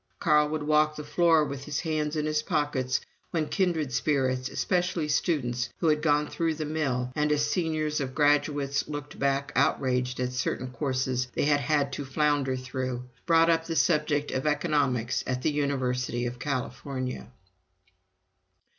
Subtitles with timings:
[0.19, 5.07] Carl would walk the floor with his hands in his pockets when kindred spirits especially
[5.07, 10.19] students who had gone through the mill, and as seniors or graduates looked back outraged
[10.19, 15.23] at certain courses they had had to flounder through brought up the subject of Economics
[15.27, 17.27] at the University of California.